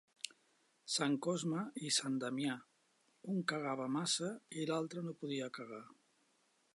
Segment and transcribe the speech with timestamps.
[0.93, 2.55] Sant Cosme i sant Damià:
[3.35, 5.83] un cagava massa i l'altre no podia cagar.